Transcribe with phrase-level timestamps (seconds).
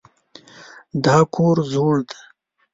[1.05, 2.19] دا کور زوړ دی.